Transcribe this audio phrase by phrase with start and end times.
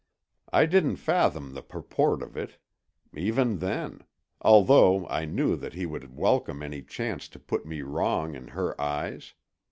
[0.51, 2.57] "I didn't fathom the purport of it,
[3.15, 8.47] even then—although I knew that he would welcome any chance to put me wrong in
[8.47, 9.35] her eyes.